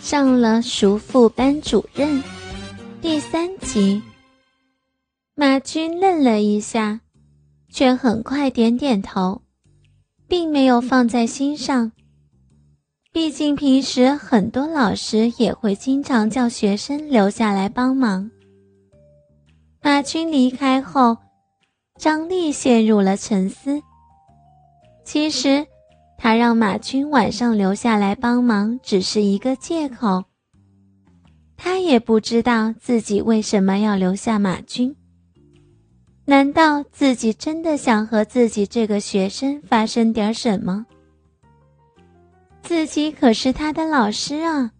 [0.00, 2.22] 上了熟妇班主任
[3.00, 4.00] 第三集，
[5.34, 7.00] 马军愣了一下，
[7.70, 9.42] 却很快点点头，
[10.28, 11.92] 并没有放在心上。
[13.12, 18.30] 毕竟平时很多老师也会经常叫学生留下来帮忙。
[19.82, 21.16] 马军离开后，
[21.98, 23.82] 张丽陷入了沉思。
[25.04, 25.66] 其实。
[26.18, 30.24] 他让马军晚上留下来帮忙，只是一个借口。
[31.56, 34.94] 他也不知道自己为什么要留下马军。
[36.24, 40.84] 难道自己真的想和自己这个学生发生点什么？
[42.62, 44.72] 自己可是他的老师啊！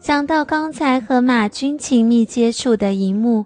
[0.00, 3.44] 想到刚才和马军亲密接触的一幕，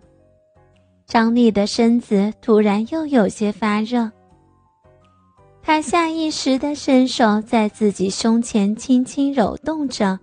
[1.07, 4.11] 张丽的身子突然又有些发热。
[5.69, 10.21] 他下意识地伸手在自己胸前轻轻揉动着，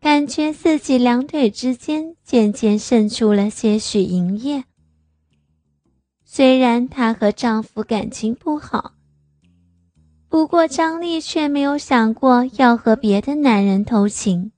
[0.00, 4.64] 感觉自己两腿之间渐渐渗出了些许银液。
[6.24, 8.94] 虽然她和丈夫感情不好，
[10.30, 14.50] 不过张丽却没有想过要和别的男人偷情。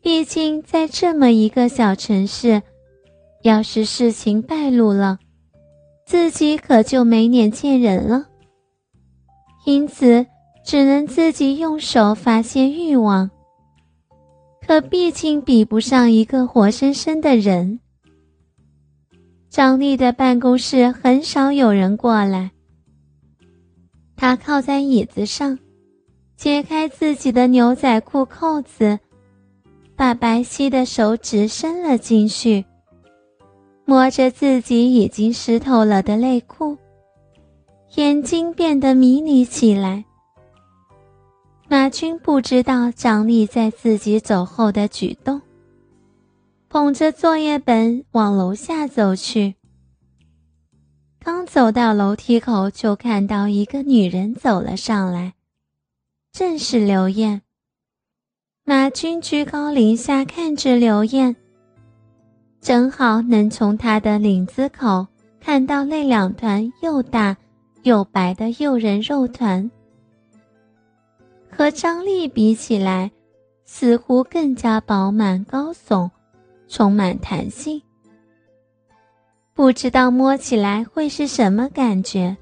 [0.00, 2.62] 毕竟在这么一个小城市，
[3.42, 5.18] 要是事情败露了，
[6.06, 8.26] 自己可就没脸见人了，
[9.64, 10.26] 因此
[10.64, 13.30] 只能自己用手发泄欲望。
[14.66, 17.80] 可毕竟比不上一个活生生的人。
[19.50, 22.50] 张丽的办公室很少有人过来，
[24.16, 25.58] 她靠在椅子上，
[26.36, 28.98] 解开自己的牛仔裤扣子，
[29.94, 32.64] 把白皙的手指伸了进去。
[33.84, 36.76] 摸着自己已经湿透了的内裤，
[37.96, 40.04] 眼睛变得迷离起来。
[41.68, 45.40] 马军不知道张丽在自己走后的举动，
[46.68, 49.54] 捧着作业本往楼下走去。
[51.18, 55.34] 刚走到楼梯口，就看到一个女人走了上来，
[56.32, 57.42] 正是刘艳。
[58.64, 61.36] 马军居高临下看着刘艳。
[62.64, 65.06] 正好能从他的领子口
[65.38, 67.36] 看到那两团又大
[67.82, 69.70] 又白的诱人肉团，
[71.50, 73.10] 和张丽比起来，
[73.66, 76.08] 似乎更加饱满高耸，
[76.66, 77.82] 充满弹性。
[79.52, 82.34] 不知道摸起来会是什么感觉。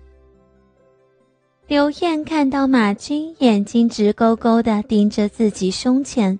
[1.66, 6.38] 刘艳看到马军眼睛直勾勾地盯着自己胸前。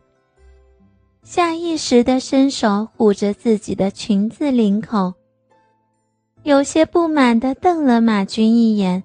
[1.22, 5.15] 下意识地伸手护着自己的裙子领口，
[6.43, 9.03] 有些不满地瞪了马军一眼，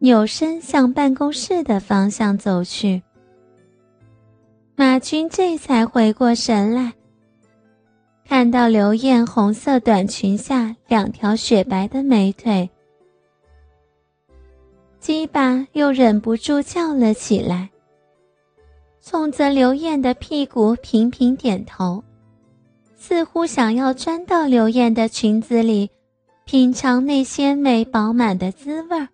[0.00, 3.00] 扭身向办公室的方向走去。
[4.74, 6.92] 马军这才回过神来，
[8.26, 12.68] 看到刘艳红色短裙下两条雪白的美腿，
[14.98, 17.70] 鸡巴又忍不住叫了起来。
[19.06, 22.02] 冲着刘艳的屁股频频点头，
[22.96, 25.90] 似乎想要钻到刘艳的裙子里，
[26.46, 29.10] 品尝那鲜美饱满的滋味儿。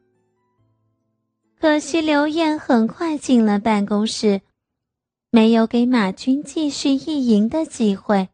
[1.59, 4.43] 可惜刘艳很快进了办公室，
[5.31, 8.29] 没有给马军继续意淫的机会。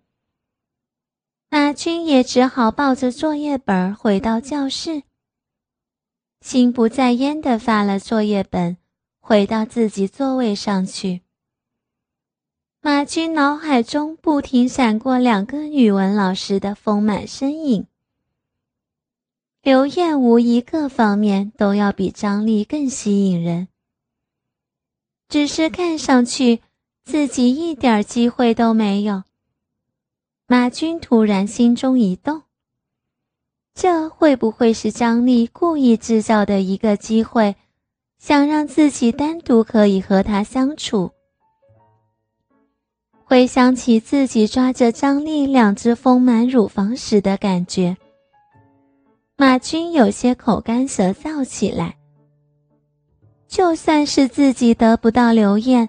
[1.49, 5.05] 马军也只好抱着作业本回到教室，
[6.43, 8.77] 心不在焉地发了作业本，
[9.21, 11.23] 回到自己座位上去。
[12.87, 17.89] 马军脑海中不停闪过两个语文老师的丰满身影。
[19.61, 23.67] 刘艳无疑各方面都要比张丽更吸引人，
[25.29, 26.61] 只是看上去
[27.05, 29.25] 自己一点机会都没有。
[30.47, 32.43] 马军突然心中一动，
[33.75, 37.57] 这会不会是张丽故意制造的一个机会，
[38.21, 41.16] 想让自己单独可以和他相处？
[43.29, 47.97] 回想起自己抓着张丽两只丰满乳房时的感觉，
[49.37, 51.97] 马军有些口干舌燥起来。
[53.49, 55.89] 就算是自己得不到刘艳，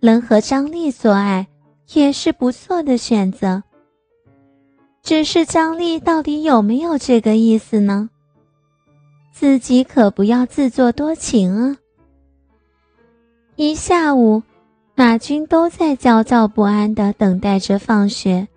[0.00, 1.46] 能和张丽做爱
[1.92, 3.62] 也是不错的选择。
[5.00, 8.10] 只是张丽到底有没有这个意思呢？
[9.30, 11.76] 自己可不要自作多情啊！
[13.54, 14.42] 一下午。
[14.98, 18.48] 马军都在焦躁不安地等待着放学。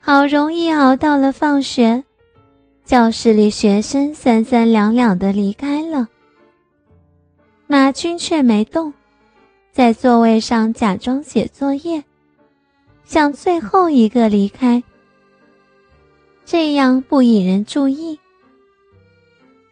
[0.00, 2.02] 好容易熬到了放学，
[2.84, 6.08] 教室里学生三三两两的离开了，
[7.68, 8.92] 马军却没动，
[9.70, 12.02] 在座位上假装写作业，
[13.04, 14.82] 想最后一个离开，
[16.44, 18.18] 这样不引人注意。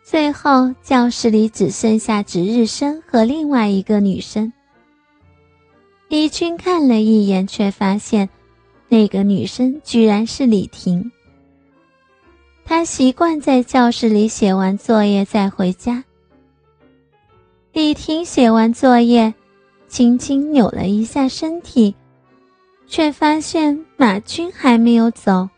[0.04, 4.52] 最后，教室里只剩下值日生和另外一个女生。
[6.12, 8.28] 李军看了一眼，却发现
[8.90, 11.10] 那个女生居然是李婷。
[12.66, 16.04] 他习惯在教室里写完作业再回家。
[17.72, 19.32] 李婷写完作业，
[19.88, 21.94] 轻轻扭了一下身体，
[22.86, 25.48] 却发现马军还没有走，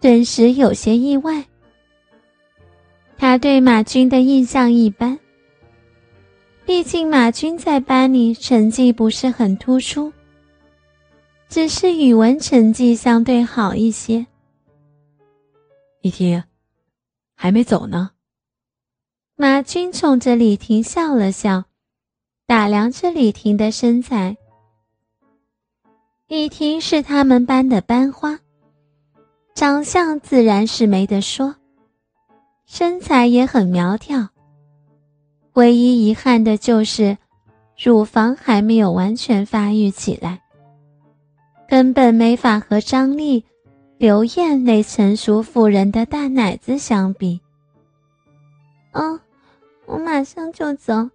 [0.00, 1.44] 顿时有些意外。
[3.18, 5.18] 他对马军的印象一般，
[6.70, 10.12] 毕竟马军在班里成绩不是很突出，
[11.48, 14.24] 只是语文成绩相对好一些。
[16.00, 16.44] 李婷，
[17.34, 18.12] 还没走呢。
[19.34, 21.64] 马军冲着李婷笑了笑，
[22.46, 24.36] 打量着李婷的身材。
[26.28, 28.38] 李婷是他们班的班花，
[29.56, 31.56] 长相自然是没得说。
[32.64, 34.28] 身材也很苗条，
[35.54, 37.16] 唯一遗憾的就是
[37.76, 40.40] 乳房还没有完全发育起来，
[41.68, 43.44] 根本没法和张丽、
[43.98, 47.40] 刘艳那成熟妇人的大奶子相比。
[48.92, 49.18] 哦，
[49.86, 51.10] 我马上就走，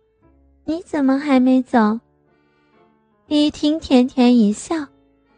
[0.65, 1.99] 你怎么还没走？
[3.27, 4.75] 李婷甜甜一笑，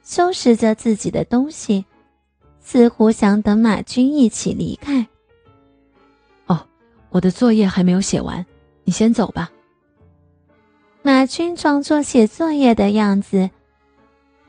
[0.03, 1.85] 收拾着自己的东西，
[2.59, 5.07] 似乎想等马军一起离开。
[6.47, 6.65] 哦
[7.09, 8.45] 我的作业还没有写完，
[8.87, 9.51] 你先走吧。
[11.01, 13.49] 马军装作写作业的样子，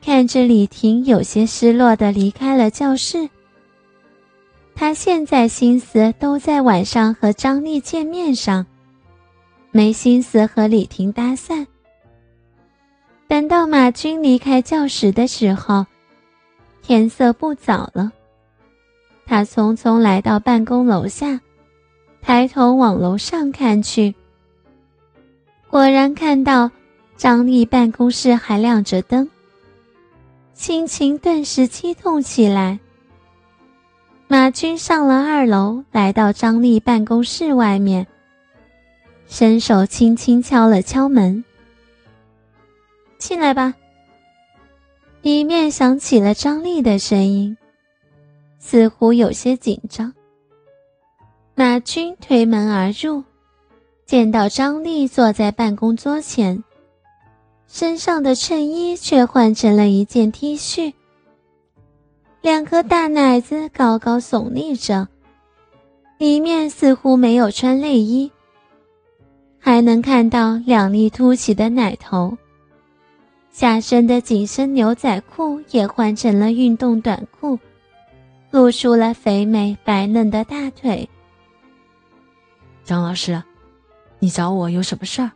[0.01, 3.29] 看着李婷有些失落的离开了教室。
[4.75, 8.65] 他现在心思都在晚上和张丽见面上，
[9.71, 11.67] 没心思和李婷搭讪。
[13.27, 15.85] 等到马军离开教室的时候，
[16.81, 18.09] 天色不早了。
[19.25, 21.41] 他匆匆来到办公楼下。
[22.21, 24.13] 抬头往楼上看去，
[25.69, 26.71] 果然看到
[27.15, 29.29] 张丽办公室还亮着灯，
[30.53, 32.79] 心情顿时激动起来。
[34.27, 38.07] 马军上了二楼，来到张丽办公室外面，
[39.27, 41.43] 伸手轻轻敲了敲门
[43.19, 43.75] ：“进来吧。”
[45.21, 47.55] 里面响起了张丽的声音，
[48.57, 50.11] 似乎有些紧张。
[51.53, 53.23] 马军推门而入，
[54.09, 56.63] 见到张丽坐在办公桌前，
[57.67, 60.91] 身上的衬衣却换成了一件 T 恤，
[62.41, 65.07] 两颗大奶子高高耸立着，
[66.17, 68.31] 里面似乎没有穿内衣，
[69.59, 72.35] 还能看到两粒凸起的奶头。
[73.51, 77.59] 下身的紧身牛仔裤也换成了运动短裤，
[78.49, 81.07] 露出了肥美白嫩的大腿。
[82.83, 83.39] 张老师，
[84.19, 85.31] 你找我有什么事儿？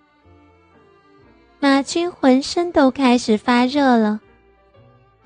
[1.59, 4.19] 马军浑身都开始发热了，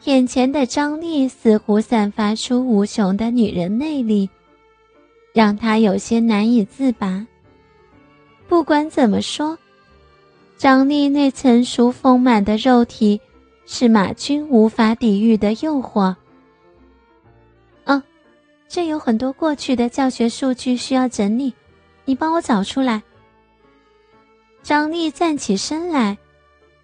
[0.03, 4.29] 眼前的张丽似乎散发出无穷的女人魅力，
[5.33, 7.25] 让他有些难以自拔。
[8.47, 9.57] 不管怎么说，
[10.57, 13.19] 张丽那成熟丰满的肉体
[13.65, 16.15] 是马军无法抵御的诱惑。
[17.85, 18.01] 哦，
[18.67, 21.51] 这有很多过去的教学数据需要整理。
[22.05, 23.01] 你帮我找出来。
[24.67, 26.17] 张丽站起身来，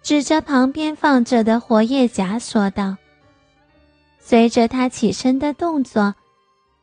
[0.00, 2.96] 指着旁边放着的活页夹说道。
[4.18, 6.14] 随着她起身的动作，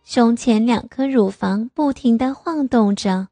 [0.04, 3.30] 胸前两颗乳房不停地晃动着。